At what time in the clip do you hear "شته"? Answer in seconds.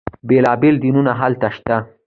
1.55-1.75